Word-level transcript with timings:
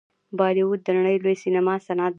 بالیووډ 0.37 0.79
د 0.85 0.89
نړۍ 0.97 1.15
لوی 1.23 1.35
سینما 1.43 1.73
صنعت 1.87 2.09
دی. 2.09 2.09